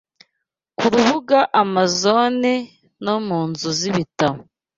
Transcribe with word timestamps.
ku 0.77 0.85
rubuga 0.93 1.39
Amazon 1.63 2.43
no 3.03 3.15
mu 3.27 3.39
nzu 3.49 3.69
z’ibitabo 3.77 4.39